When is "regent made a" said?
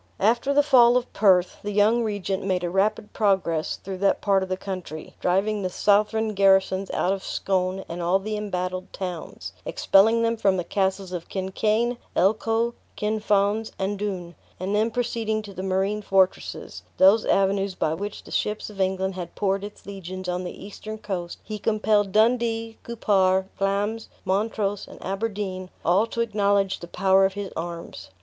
2.03-2.71